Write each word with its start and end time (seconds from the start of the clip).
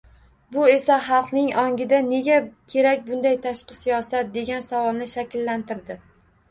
Bu 0.53 0.61
esa 0.75 0.95
xalqning 1.09 1.51
ongida 1.65 1.99
«nega 2.07 2.39
kerak 2.73 3.07
bunday 3.11 3.39
tashqi 3.47 3.81
siyosat» 3.83 4.35
degan 4.41 4.69
savolni 4.73 5.13
shakllantirdi. 5.17 6.03